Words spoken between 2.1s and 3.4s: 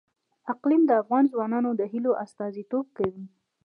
استازیتوب کوي.